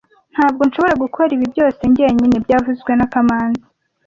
Ntabwo 0.33 0.61
nshobora 0.63 0.95
gukora 1.03 1.29
ibi 1.35 1.45
byose 1.53 1.81
njyenyine 1.91 2.35
byavuzwe 2.45 2.91
na 2.95 3.05
kamanzi 3.11 3.65